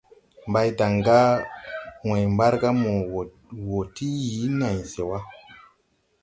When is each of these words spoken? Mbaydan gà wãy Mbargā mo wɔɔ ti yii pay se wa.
Mbaydan 0.49 0.93
gà 1.05 1.19
wãy 2.07 2.23
Mbargā 2.33 2.69
mo 2.81 2.91
wɔɔ 3.67 3.81
ti 3.95 4.07
yii 4.31 4.49
pay 4.59 4.77
se 4.91 5.01
wa. 5.09 5.19